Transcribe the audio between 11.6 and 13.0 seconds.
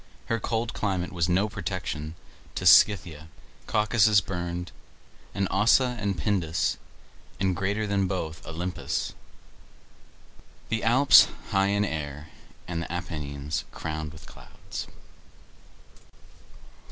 in air, and the